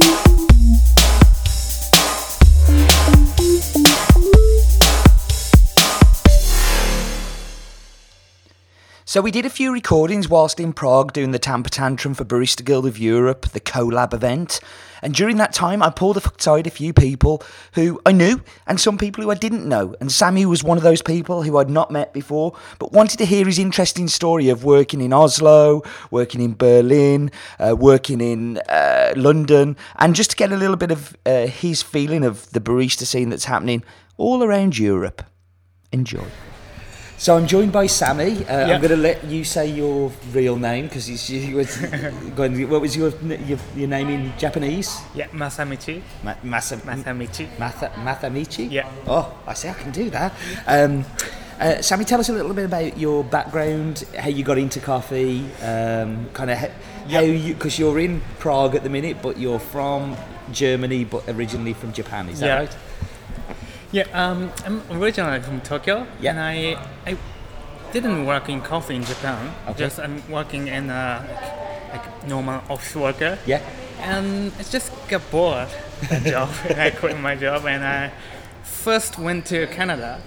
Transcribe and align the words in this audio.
Thank 0.00 0.18
you. 0.18 0.23
So 9.14 9.20
we 9.20 9.30
did 9.30 9.46
a 9.46 9.48
few 9.48 9.72
recordings 9.72 10.28
whilst 10.28 10.58
in 10.58 10.72
Prague 10.72 11.12
doing 11.12 11.30
the 11.30 11.38
Tamper 11.38 11.70
Tantrum 11.70 12.14
for 12.14 12.24
Barista 12.24 12.64
Guild 12.64 12.84
of 12.84 12.98
Europe, 12.98 13.42
the 13.50 13.60
collab 13.60 14.12
event. 14.12 14.58
And 15.02 15.14
during 15.14 15.36
that 15.36 15.52
time, 15.52 15.84
I 15.84 15.90
pulled 15.90 16.16
aside 16.16 16.66
a 16.66 16.70
few 16.70 16.92
people 16.92 17.40
who 17.74 18.00
I 18.04 18.10
knew 18.10 18.42
and 18.66 18.80
some 18.80 18.98
people 18.98 19.22
who 19.22 19.30
I 19.30 19.36
didn't 19.36 19.68
know. 19.68 19.94
And 20.00 20.10
Sammy 20.10 20.44
was 20.46 20.64
one 20.64 20.78
of 20.78 20.82
those 20.82 21.00
people 21.00 21.44
who 21.44 21.58
I'd 21.58 21.70
not 21.70 21.92
met 21.92 22.12
before, 22.12 22.56
but 22.80 22.90
wanted 22.90 23.18
to 23.18 23.24
hear 23.24 23.46
his 23.46 23.60
interesting 23.60 24.08
story 24.08 24.48
of 24.48 24.64
working 24.64 25.00
in 25.00 25.12
Oslo, 25.12 25.84
working 26.10 26.40
in 26.40 26.56
Berlin, 26.56 27.30
uh, 27.60 27.76
working 27.78 28.20
in 28.20 28.58
uh, 28.68 29.12
London, 29.14 29.76
and 30.00 30.16
just 30.16 30.30
to 30.30 30.36
get 30.36 30.50
a 30.50 30.56
little 30.56 30.74
bit 30.74 30.90
of 30.90 31.16
uh, 31.24 31.46
his 31.46 31.84
feeling 31.84 32.24
of 32.24 32.50
the 32.50 32.60
barista 32.60 33.06
scene 33.06 33.28
that's 33.28 33.44
happening 33.44 33.84
all 34.16 34.42
around 34.42 34.76
Europe. 34.76 35.22
Enjoy. 35.92 36.26
So 37.16 37.36
I'm 37.36 37.46
joined 37.46 37.72
by 37.72 37.86
Sammy. 37.86 38.44
Uh, 38.44 38.66
Yeah. 38.66 38.74
I'm 38.74 38.80
going 38.80 38.90
to 38.90 38.96
let 39.00 39.24
you 39.24 39.44
say 39.44 39.66
your 39.70 40.10
real 40.32 40.56
name 40.56 40.86
because 40.88 41.08
you 41.30 41.56
was 41.56 41.76
going. 42.36 42.68
What 42.68 42.80
was 42.80 42.96
your, 42.96 43.10
your 43.46 43.58
your 43.76 43.88
name 43.88 44.08
in 44.10 44.32
Japanese? 44.36 45.00
Yeah, 45.14 45.28
Masamichi. 45.28 46.02
Ma- 46.22 46.34
Masa, 46.44 46.76
Masamichi. 46.82 47.46
Matha, 47.58 47.90
Mathamichi? 48.04 48.70
Yeah. 48.70 48.88
Oh, 49.06 49.32
I 49.46 49.54
see, 49.54 49.68
I 49.68 49.74
can 49.74 49.92
do 49.92 50.10
that. 50.10 50.32
Um, 50.66 51.04
uh, 51.60 51.80
Sammy, 51.80 52.04
tell 52.04 52.18
us 52.20 52.28
a 52.28 52.32
little 52.32 52.52
bit 52.52 52.64
about 52.64 52.98
your 52.98 53.22
background, 53.22 54.04
how 54.18 54.28
you 54.28 54.42
got 54.42 54.58
into 54.58 54.80
coffee, 54.80 55.46
um, 55.62 56.28
kind 56.32 56.50
of 56.50 56.58
how, 56.58 56.68
how 57.08 57.20
you, 57.20 57.54
because 57.54 57.78
you're 57.78 58.00
in 58.00 58.20
Prague 58.40 58.74
at 58.74 58.82
the 58.82 58.90
minute, 58.90 59.22
but 59.22 59.38
you're 59.38 59.60
from 59.60 60.16
Germany, 60.50 61.04
but 61.04 61.22
originally 61.28 61.72
from 61.72 61.92
Japan, 61.92 62.28
is 62.28 62.40
that 62.40 62.46
Yeah. 62.46 62.58
right? 62.58 62.76
Yeah, 63.94 64.06
um, 64.12 64.50
I'm 64.66 64.82
originally 64.90 65.40
from 65.40 65.60
Tokyo, 65.60 66.06
Yeah. 66.20 66.30
and 66.32 66.40
I 66.40 66.76
I 67.06 67.16
didn't 67.92 68.26
work 68.26 68.48
in 68.48 68.60
coffee 68.60 68.96
in 68.96 69.04
Japan. 69.04 69.54
Okay. 69.68 69.78
Just 69.84 69.98
I'm 70.00 70.16
working 70.28 70.66
in 70.68 70.90
a 70.90 71.22
like, 71.92 72.04
like 72.06 72.28
normal 72.28 72.60
office 72.68 72.96
worker. 72.96 73.38
Yeah. 73.46 73.60
And 74.00 74.52
I 74.58 74.62
just 74.64 74.90
got 75.08 75.22
bored 75.30 75.68
that 76.10 76.22
job. 76.32 76.48
and 76.68 76.80
I 76.86 76.90
quit 76.90 77.18
my 77.20 77.36
job, 77.36 77.66
and 77.66 77.84
I 77.84 78.10
first 78.64 79.16
went 79.18 79.46
to 79.46 79.66
Canada. 79.68 80.20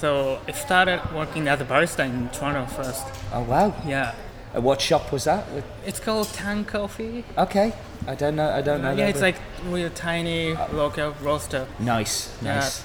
So 0.00 0.40
I 0.48 0.52
started 0.52 1.00
working 1.14 1.46
as 1.48 1.60
a 1.60 1.64
barista 1.64 2.04
in 2.04 2.28
Toronto 2.30 2.66
first. 2.66 3.04
Oh, 3.32 3.42
wow. 3.42 3.72
Yeah, 3.86 4.12
Uh, 4.56 4.60
what 4.60 4.80
shop 4.80 5.12
was 5.12 5.24
that? 5.24 5.44
It's 5.86 6.00
called 6.00 6.28
Tang 6.34 6.64
Coffee. 6.64 7.24
Okay. 7.38 7.72
I 8.08 8.14
don't 8.16 8.34
know. 8.34 8.50
I 8.58 8.60
don't 8.62 8.82
know. 8.82 8.92
yeah, 8.92 9.06
it's 9.08 9.22
like 9.22 9.36
really 9.70 9.90
tiny 9.90 10.54
local 10.72 11.14
roaster. 11.22 11.66
Nice, 11.78 12.28
nice. 12.42 12.82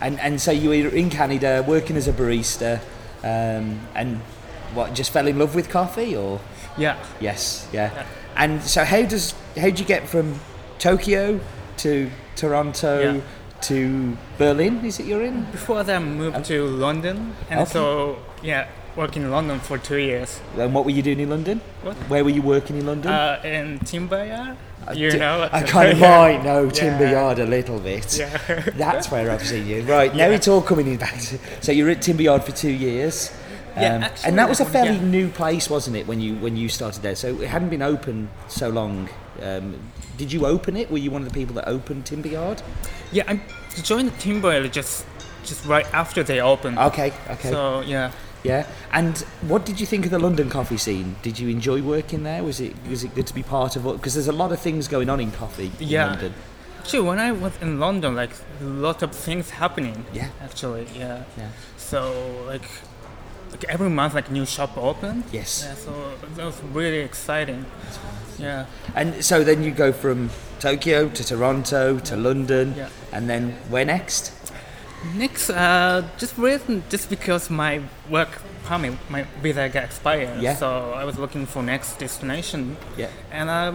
And 0.00 0.20
and 0.20 0.40
so 0.40 0.50
you 0.50 0.68
were 0.70 0.88
in 0.94 1.10
Canada 1.10 1.64
working 1.66 1.96
as 1.96 2.06
a 2.08 2.12
barista, 2.12 2.80
um, 3.24 3.80
and 3.94 4.20
what 4.74 4.94
just 4.94 5.10
fell 5.10 5.26
in 5.26 5.38
love 5.38 5.54
with 5.54 5.68
coffee, 5.70 6.14
or 6.16 6.40
Yeah. 6.76 6.96
yes, 7.20 7.66
yeah. 7.72 7.90
Yeah. 7.94 8.06
And 8.36 8.62
so 8.62 8.84
how 8.84 9.02
does 9.06 9.34
how 9.56 9.70
do 9.70 9.80
you 9.82 9.88
get 9.88 10.06
from 10.08 10.38
Tokyo 10.78 11.40
to 11.78 12.10
Toronto 12.36 13.14
Yeah. 13.14 13.20
To 13.68 14.16
Berlin? 14.38 14.84
Is 14.84 15.00
it 15.00 15.06
you're 15.06 15.22
in? 15.22 15.44
Before 15.52 15.82
that, 15.82 15.96
I 15.96 15.98
moved 15.98 16.44
to 16.46 16.66
London, 16.66 17.34
and 17.50 17.60
Okay. 17.60 17.70
so 17.72 18.18
yeah, 18.42 18.66
working 18.96 19.22
in 19.22 19.30
London 19.30 19.58
for 19.60 19.78
two 19.78 19.98
years. 19.98 20.40
And 20.58 20.72
what 20.74 20.84
were 20.84 20.90
you 20.92 21.02
doing 21.02 21.20
in 21.20 21.30
London? 21.30 21.60
What? 21.82 21.96
Where 22.08 22.22
were 22.24 22.30
you 22.30 22.42
working 22.42 22.78
in 22.78 22.86
London? 22.86 23.10
Uh, 23.12 23.40
in 23.44 23.78
Timber 23.80 24.24
Yard, 24.24 24.56
I 24.86 24.92
you 24.92 25.16
know. 25.18 25.48
I 25.52 25.62
kind 25.62 25.92
of 25.92 25.98
might 26.14 26.42
know 26.44 26.70
Timber 26.70 27.04
Yeah. 27.04 27.12
Yard 27.12 27.38
a 27.40 27.46
little 27.46 27.78
bit. 27.80 28.18
Yeah. 28.18 28.38
That's 28.76 29.10
where 29.10 29.30
I've 29.30 29.46
seen 29.46 29.66
you. 29.66 29.82
Right, 29.82 30.14
now 30.20 30.28
Yeah. 30.28 30.36
it's 30.36 30.48
all 30.48 30.62
coming 30.62 30.86
in 30.86 30.96
back. 30.98 31.18
to- 31.20 31.38
So 31.60 31.72
you're 31.72 31.90
at 31.90 32.02
Timber 32.02 32.22
Yard 32.22 32.44
for 32.44 32.52
two 32.52 32.70
years. 32.70 33.30
Yeah, 33.76 33.96
Um, 33.96 34.10
and 34.24 34.38
that 34.38 34.48
was 34.48 34.60
a 34.60 34.64
fairly 34.64 34.96
yeah. 34.96 35.02
new 35.04 35.28
place, 35.28 35.68
wasn't 35.68 35.96
it, 35.96 36.06
when 36.06 36.20
you 36.20 36.36
when 36.36 36.56
you 36.56 36.68
started 36.68 37.02
there? 37.02 37.14
So 37.16 37.40
it 37.40 37.48
hadn't 37.48 37.68
been 37.68 37.82
open 37.82 38.28
so 38.48 38.68
long. 38.68 39.08
Um, 39.42 39.74
did 40.16 40.32
you 40.32 40.46
open 40.46 40.76
it? 40.76 40.90
Were 40.90 40.98
you 40.98 41.10
one 41.10 41.22
of 41.22 41.28
the 41.28 41.34
people 41.34 41.54
that 41.56 41.68
opened 41.68 42.06
Timber 42.06 42.28
Yard? 42.28 42.62
Yeah, 43.12 43.24
I 43.28 43.40
joined 43.82 44.18
Timber 44.18 44.52
Yard 44.58 44.72
just 44.72 45.04
just 45.44 45.64
right 45.66 45.86
after 45.92 46.22
they 46.22 46.40
opened. 46.40 46.78
Okay, 46.78 47.12
okay, 47.30 47.50
So 47.50 47.82
yeah, 47.82 48.12
yeah. 48.42 48.66
And 48.92 49.18
what 49.42 49.66
did 49.66 49.78
you 49.78 49.86
think 49.86 50.04
of 50.06 50.10
the 50.10 50.18
London 50.18 50.48
coffee 50.48 50.78
scene? 50.78 51.16
Did 51.22 51.38
you 51.38 51.48
enjoy 51.50 51.82
working 51.82 52.22
there? 52.22 52.42
Was 52.42 52.60
it 52.60 52.74
was 52.88 53.04
it 53.04 53.14
good 53.14 53.26
to 53.26 53.34
be 53.34 53.42
part 53.42 53.76
of 53.76 53.84
it? 53.86 53.92
Because 53.96 54.14
there's 54.14 54.28
a 54.28 54.32
lot 54.32 54.52
of 54.52 54.58
things 54.60 54.88
going 54.88 55.10
on 55.10 55.20
in 55.20 55.30
coffee 55.32 55.70
in 55.78 55.88
Yeah. 55.88 56.06
London. 56.06 56.34
actually, 56.80 57.02
when 57.02 57.18
I 57.18 57.32
was 57.32 57.52
in 57.60 57.78
London, 57.78 58.14
like 58.16 58.30
a 58.60 58.64
lot 58.64 59.02
of 59.02 59.10
things 59.14 59.50
happening. 59.50 60.06
Yeah. 60.14 60.28
Actually, 60.42 60.86
yeah. 60.96 61.24
Yeah. 61.36 61.50
So 61.76 62.00
like. 62.46 62.64
Like 63.50 63.64
every 63.68 63.88
month, 63.90 64.14
like 64.14 64.30
new 64.30 64.44
shop 64.46 64.76
opened. 64.76 65.24
Yes. 65.32 65.64
Yeah, 65.66 65.74
so 65.74 66.12
that 66.36 66.44
was 66.44 66.60
really 66.72 66.98
exciting. 66.98 67.64
Yeah. 68.38 68.66
And 68.94 69.24
so 69.24 69.42
then 69.44 69.62
you 69.62 69.70
go 69.70 69.92
from 69.92 70.30
Tokyo 70.60 71.08
to 71.08 71.24
Toronto 71.24 71.98
to 72.00 72.16
London, 72.16 72.74
Yeah. 72.76 72.88
and 73.12 73.28
then 73.30 73.52
where 73.70 73.84
next? 73.84 74.32
Next, 75.14 75.50
uh, 75.50 76.02
just 76.18 76.36
reason, 76.36 76.82
just 76.90 77.08
because 77.08 77.48
my 77.50 77.80
work 78.10 78.28
permit, 78.64 78.94
my 79.08 79.24
visa 79.42 79.68
got 79.68 79.84
expired, 79.84 80.42
Yeah. 80.42 80.56
so 80.56 80.92
I 80.96 81.04
was 81.04 81.16
looking 81.18 81.46
for 81.46 81.62
next 81.62 81.98
destination, 81.98 82.76
Yeah, 82.96 83.08
and 83.30 83.48
I 83.50 83.72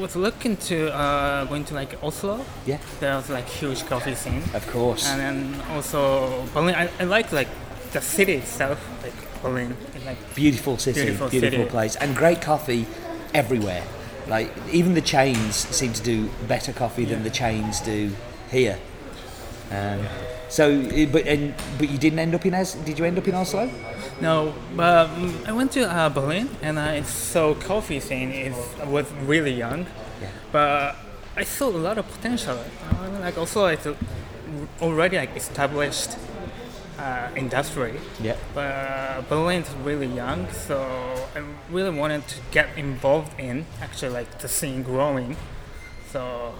was 0.00 0.16
looking 0.16 0.56
to 0.68 0.90
uh, 0.94 1.44
going 1.44 1.64
to 1.66 1.74
like 1.74 1.98
Oslo. 2.02 2.44
yeah, 2.64 2.78
There 3.00 3.14
was 3.16 3.28
like 3.28 3.46
huge 3.48 3.84
coffee 3.86 4.14
scene, 4.14 4.42
of 4.54 4.66
course. 4.72 5.06
and 5.06 5.20
then 5.20 5.60
also 5.70 6.46
Berlin. 6.54 6.74
I, 6.74 6.88
I 6.98 7.04
like 7.04 7.30
like 7.32 7.48
the 7.92 8.00
city 8.00 8.34
itself, 8.34 8.78
like 9.02 9.42
Berlin. 9.42 9.76
Like 10.04 10.34
Beautiful 10.34 10.78
city, 10.78 11.02
Beautiful 11.02 11.28
beautiful, 11.28 11.58
city. 11.58 11.70
place, 11.70 11.96
and 11.96 12.16
great 12.16 12.40
coffee 12.40 12.86
everywhere. 13.34 13.84
Like 14.28 14.50
even 14.72 14.94
the 14.94 15.00
chains 15.00 15.56
seem 15.56 15.92
to 15.92 16.02
do 16.02 16.28
better 16.48 16.72
coffee 16.72 17.04
than 17.04 17.22
the 17.22 17.30
chains 17.30 17.80
do 17.80 18.10
here. 18.50 18.78
Um, 19.70 20.00
so, 20.48 20.68
eh, 20.70 21.06
but 21.10 21.26
and 21.26 21.54
but 21.78 21.88
you 21.88 21.98
didn't 21.98 22.18
end 22.18 22.34
up 22.34 22.44
in 22.46 22.54
As? 22.54 22.74
Did 22.74 22.98
you 22.98 23.04
end 23.04 23.18
up 23.18 23.26
in 23.26 23.34
Oslo? 23.34 23.70
No, 24.20 24.54
but 24.76 25.08
um, 25.10 25.38
I 25.46 25.52
went 25.52 25.72
to 25.72 25.90
uh, 25.90 26.08
Berlin 26.10 26.48
and 26.62 26.78
I 26.78 27.02
saw 27.02 27.54
coffee 27.54 28.00
scene 28.00 28.30
is 28.30 28.54
was 28.86 29.06
really 29.26 29.52
young, 29.54 29.86
Yeah. 30.20 30.28
but 30.52 30.96
I 31.36 31.44
saw 31.44 31.68
a 31.68 31.78
lot 31.88 31.96
of 31.98 32.06
potential. 32.10 32.54
Know, 32.56 33.20
Like 33.20 33.38
also 33.38 33.66
it's 33.66 33.86
already 34.80 35.16
like 35.16 35.34
established 35.36 36.10
uh, 36.98 37.28
industry, 37.36 37.94
Yeah. 38.20 38.36
but 38.54 39.28
Berlin 39.28 39.62
is 39.62 39.74
really 39.84 40.06
young, 40.06 40.46
so 40.52 40.78
I 41.34 41.42
really 41.70 41.96
wanted 41.96 42.26
to 42.28 42.36
get 42.50 42.68
involved 42.76 43.38
in 43.40 43.66
actually 43.80 44.12
like 44.12 44.38
the 44.40 44.48
scene 44.48 44.82
growing. 44.82 45.36
So 46.12 46.54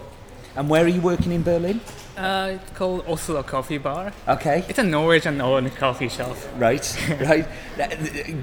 And 0.55 0.69
where 0.69 0.83
are 0.83 0.87
you 0.89 1.01
working 1.01 1.31
in 1.31 1.43
Berlin? 1.43 1.79
uh, 2.17 2.51
it's 2.61 2.71
called 2.77 3.05
Oslo 3.07 3.41
Coffee 3.43 3.77
Bar. 3.79 4.13
Okay. 4.27 4.63
It's 4.69 4.77
a 4.79 4.83
Norwegian-owned 4.83 5.75
coffee 5.75 6.09
shop. 6.09 6.35
Right, 6.57 6.85
right. 7.21 7.47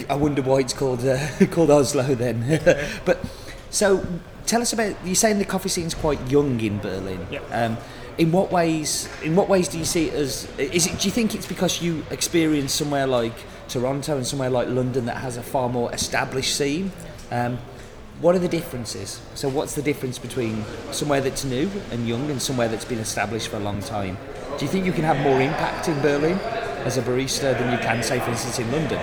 I 0.09 0.15
wonder 0.15 0.43
why 0.43 0.59
it's 0.61 0.72
called 0.72 1.05
uh, 1.05 1.19
called 1.51 1.71
Oslo 1.71 2.15
then. 2.15 2.61
but 3.05 3.19
so, 3.71 4.05
tell 4.47 4.61
us 4.62 4.72
about. 4.72 4.97
You're 5.05 5.15
saying 5.15 5.39
the 5.39 5.45
coffee 5.45 5.69
scene's 5.69 5.95
quite 5.95 6.21
young 6.28 6.61
in 6.61 6.78
Berlin. 6.81 7.27
Yeah. 7.31 7.41
Um, 7.53 7.77
in 8.19 8.32
what 8.32 8.50
ways? 8.53 9.09
In 9.22 9.37
what 9.37 9.48
ways 9.48 9.69
do 9.69 9.78
you 9.78 9.84
see 9.84 10.09
it 10.09 10.15
as? 10.15 10.48
Is 10.59 10.87
it? 10.87 10.98
Do 10.98 11.09
you 11.09 11.12
think 11.12 11.34
it's 11.34 11.47
because 11.47 11.82
you 11.82 12.04
experience 12.10 12.72
somewhere 12.72 13.06
like 13.06 13.34
Toronto 13.69 14.16
and 14.16 14.26
somewhere 14.26 14.50
like 14.50 14.69
London 14.69 15.06
that 15.06 15.19
has 15.19 15.37
a 15.37 15.43
far 15.43 15.69
more 15.69 15.93
established 15.93 16.56
scene? 16.56 16.93
Um, 17.31 17.59
what 18.21 18.34
are 18.34 18.38
the 18.38 18.48
differences? 18.48 19.21
So, 19.34 19.48
what's 19.48 19.75
the 19.75 19.82
difference 19.82 20.19
between 20.19 20.65
somewhere 20.92 21.21
that's 21.22 21.45
new 21.45 21.71
and 21.91 22.07
young 22.07 22.30
and 22.30 22.41
somewhere 22.41 22.68
that's 22.68 22.84
been 22.84 22.98
established 22.98 23.48
for 23.48 23.57
a 23.57 23.60
long 23.60 23.80
time? 23.80 24.18
Do 24.59 24.65
you 24.65 24.71
think 24.71 24.84
you 24.84 24.92
can 24.92 25.04
have 25.04 25.18
more 25.21 25.41
impact 25.41 25.89
in 25.89 25.98
Berlin 26.03 26.39
as 26.84 26.98
a 26.98 27.03
barista 27.03 27.59
than 27.59 27.72
you 27.72 27.78
can, 27.78 28.03
say, 28.03 28.21
for 28.21 28.30
instance, 28.30 28.59
in 28.59 28.71
London? 28.71 28.98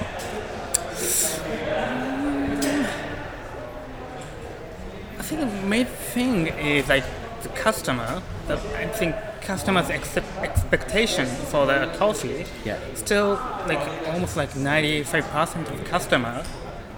I 5.17 5.23
think 5.23 5.41
the 5.41 5.67
main 5.67 5.85
thing 5.85 6.47
is 6.47 6.87
like 6.87 7.03
the 7.43 7.49
customer. 7.49 8.21
The, 8.47 8.55
I 8.77 8.87
think 8.87 9.15
customers' 9.41 9.89
ex- 9.89 10.17
expectation 10.41 11.25
for 11.25 11.65
the 11.65 11.91
coffee. 11.97 12.45
Yeah. 12.65 12.79
Still, 12.95 13.33
like 13.67 13.79
almost 14.07 14.35
like 14.37 14.55
ninety-five 14.55 15.25
percent 15.29 15.69
of 15.69 15.83
customer, 15.85 16.43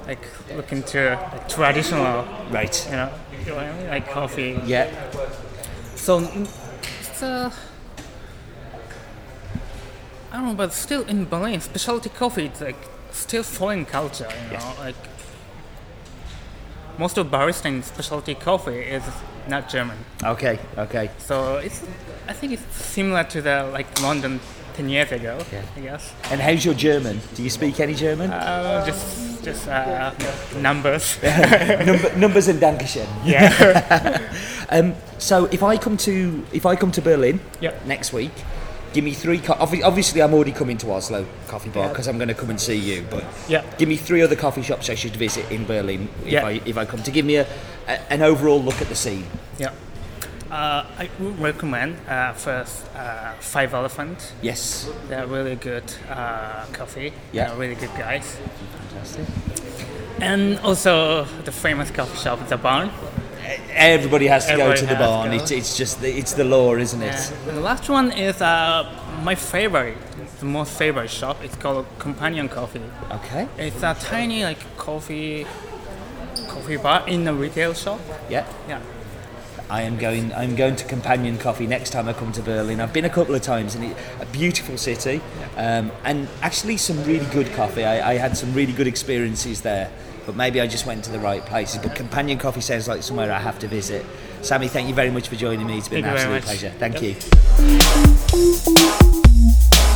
like 0.08 0.24
looking 0.56 0.84
to 0.84 1.16
like, 1.32 1.50
traditional, 1.50 2.26
Right. 2.50 2.86
you 2.86 2.92
know, 2.96 3.10
you 3.40 3.46
know 3.46 3.56
what 3.56 3.66
I 3.66 3.78
mean? 3.78 3.88
like 3.88 4.10
coffee. 4.10 4.60
Yeah. 4.66 4.90
So 5.96 6.20
it's 7.02 7.22
uh, 7.24 7.52
I 10.32 10.38
don't 10.38 10.46
know, 10.46 10.54
but 10.54 10.74
still 10.74 11.04
in 11.08 11.26
Berlin, 11.26 11.60
specialty 11.62 12.10
coffee 12.10 12.46
it's 12.46 12.62
like 12.62 12.78
still 13.12 13.44
foreign 13.44 13.86
culture. 13.86 14.30
You 14.52 14.58
know, 14.58 14.74
like 14.80 14.96
most 17.00 17.18
of 17.18 17.28
barista 17.28 17.66
in 17.66 17.82
specialty 17.84 18.36
coffee 18.36 18.82
is 18.96 19.04
not 19.48 19.70
German. 19.70 19.98
Okay, 20.24 20.60
okay. 20.78 21.10
So 21.18 21.58
it's 21.58 21.82
I 22.28 22.34
think 22.34 22.54
it's 22.54 22.76
similar 22.76 23.24
to 23.24 23.42
the 23.42 23.64
like 23.74 23.88
London 24.02 24.40
ten 24.76 24.90
years 24.90 25.12
ago. 25.12 25.38
Yeah. 25.52 25.64
I 25.78 25.80
guess. 25.80 26.14
And 26.32 26.42
how's 26.42 26.64
your 26.66 26.76
German? 26.76 27.20
Do 27.36 27.42
you 27.44 27.50
speak 27.50 27.80
any 27.80 27.96
German? 27.96 28.30
Uh, 28.32 28.86
just 28.86 29.44
just 29.44 29.68
uh, 29.68 30.12
numbers. 30.62 31.18
Number, 31.86 32.10
numbers 32.18 32.48
and 32.50 32.60
Dankeschön. 32.62 33.08
yeah. 33.26 34.20
Um, 34.72 34.94
so 35.18 35.46
if 35.52 35.64
I 35.64 35.78
come 35.78 35.98
to 35.98 36.44
if 36.54 36.66
I 36.68 36.76
come 36.76 36.92
to 36.92 37.02
Berlin 37.02 37.40
Yep. 37.60 37.86
next 37.88 38.14
week, 38.14 38.32
give 38.94 39.04
me 39.04 39.14
three. 39.14 39.40
Co- 39.40 39.58
obviously, 39.60 40.22
I'm 40.22 40.34
already 40.34 40.52
coming 40.52 40.78
to 40.80 40.92
Oslo 40.92 41.26
Coffee 41.48 41.70
Bar 41.70 41.84
Yeah. 41.84 41.90
because 41.90 42.08
I'm 42.08 42.18
going 42.18 42.28
to 42.30 42.34
come 42.34 42.50
and 42.50 42.60
see 42.60 42.76
you. 42.78 43.06
But 43.10 43.24
Yeah. 43.48 43.64
give 43.78 43.88
me 43.90 43.96
three 43.98 44.22
other 44.22 44.36
coffee 44.36 44.62
shops 44.64 44.90
I 44.90 44.96
should 44.96 45.16
visit 45.16 45.50
in 45.52 45.66
Berlin 45.66 46.10
if 46.26 46.32
Yeah. 46.34 46.46
I 46.46 46.62
if 46.66 46.78
I 46.78 46.86
come 46.86 47.04
to 47.04 47.12
give 47.12 47.26
me 47.26 47.36
a, 47.38 47.48
a 47.88 48.00
an 48.14 48.22
overall 48.22 48.62
look 48.62 48.82
at 48.82 48.88
the 48.90 48.96
scene. 48.96 49.26
Yeah. 49.58 49.72
Uh, 50.52 50.84
I 50.98 51.10
would 51.20 51.40
recommend 51.40 51.96
uh, 52.08 52.34
first 52.34 52.84
uh, 52.96 53.34
Five 53.40 53.74
Elephant. 53.76 54.34
Yes. 54.42 54.90
They're 55.08 55.28
really 55.28 55.56
good 55.56 55.84
uh, 56.10 56.66
coffee. 56.74 57.14
Yeah. 57.32 57.50
They're 57.50 57.58
really 57.60 57.76
good 57.76 57.96
guys. 57.98 58.38
Fantastic. 58.90 59.26
And 60.22 60.60
also 60.60 61.26
the 61.46 61.52
famous 61.52 61.92
coffee 61.92 62.18
shop, 62.18 62.40
The 62.50 62.58
Barn. 62.58 62.90
Everybody 63.72 64.28
has 64.28 64.46
to 64.46 64.52
Everybody 64.54 64.82
go 64.82 64.82
to 64.82 64.86
the 64.86 64.96
has 64.96 65.08
to 65.08 65.12
barn. 65.12 65.34
It's, 65.34 65.52
it's 65.52 65.78
just 65.78 66.02
the, 66.02 66.10
it's 66.10 66.34
the 66.34 66.44
law, 66.44 66.76
isn't 66.76 67.02
it? 67.02 67.34
And 67.48 67.58
the 67.58 67.62
last 67.62 67.90
one 67.90 68.12
is 68.12 68.42
uh, 68.42 68.90
my 69.24 69.36
favorite, 69.36 69.98
the 70.40 70.46
most 70.46 70.78
favorite 70.78 71.10
shop. 71.10 71.44
It's 71.44 71.56
called 71.56 71.86
Companion 71.98 72.50
Coffee. 72.50 72.82
Okay. 73.12 73.48
It's 73.58 73.82
a 73.84 73.96
tiny 74.00 74.44
like 74.44 74.60
coffee 74.78 75.46
coffee 76.48 76.78
bar 76.78 77.08
in 77.08 77.28
a 77.28 77.34
retail 77.34 77.74
shop. 77.74 78.00
Yeah. 78.30 78.46
Yeah. 78.68 78.82
I 79.70 79.84
am 79.84 79.98
going. 80.00 80.34
I'm 80.34 80.56
going 80.56 80.76
to 80.78 80.86
Companion 80.86 81.38
Coffee 81.38 81.68
next 81.68 81.92
time 81.92 82.10
I 82.10 82.14
come 82.14 82.32
to 82.32 82.42
Berlin. 82.42 82.82
I've 82.82 82.92
been 82.92 83.06
a 83.06 83.10
couple 83.10 83.36
of 83.36 83.44
times, 83.44 83.76
and 83.76 83.86
it, 83.86 83.98
a 84.20 84.26
beautiful 84.26 84.78
city, 84.80 85.22
um, 85.58 85.92
and 86.04 86.28
actually 86.42 86.78
some 86.78 87.04
really 87.04 87.28
good 87.28 87.54
coffee. 87.54 87.84
I, 87.84 88.14
I 88.14 88.14
had 88.16 88.36
some 88.36 88.52
really 88.56 88.74
good 88.74 88.88
experiences 88.88 89.62
there, 89.62 89.92
but 90.30 90.36
maybe 90.36 90.62
I 90.62 90.68
just 90.68 90.86
went 90.86 91.04
to 91.06 91.12
the 91.12 91.18
right 91.18 91.44
places. 91.44 91.80
But 91.82 91.96
Companion 91.96 92.38
Coffee 92.38 92.62
sounds 92.62 92.88
like 92.88 93.02
somewhere 93.02 93.32
I 93.32 93.40
have 93.40 93.58
to 93.60 93.68
visit. 93.68 94.06
Sammy, 94.44 94.68
thank 94.68 94.88
you 94.88 94.94
very 94.94 95.10
much 95.10 95.28
for 95.28 95.36
joining 95.36 95.66
me. 95.66 95.80
It's 95.80 95.88
been 95.88 96.04
Thank 96.04 96.20
an 96.20 96.34
absolute 96.38 96.44
pleasure. 96.44 96.72
Thank 96.78 97.02
Yep. 97.02 97.16